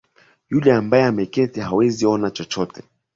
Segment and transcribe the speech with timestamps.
[0.49, 2.83] Yule ambaye ameketi hawezi ona chochote.